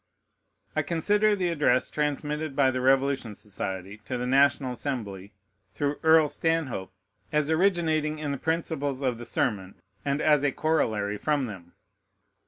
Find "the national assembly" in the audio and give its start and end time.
4.17-5.31